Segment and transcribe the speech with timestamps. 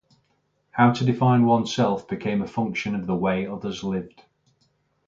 [0.71, 4.23] How to define one's self became a function of the way others lived.